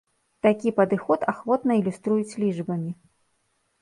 [0.45, 2.91] Такі падыход ахвотна ілюструюць лічбамі.